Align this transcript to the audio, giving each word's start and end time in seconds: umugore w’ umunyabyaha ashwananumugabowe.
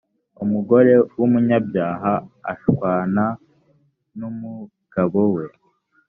umugore 0.43 0.93
w’ 1.17 1.19
umunyabyaha 1.27 2.13
ashwananumugabowe. 2.51 5.45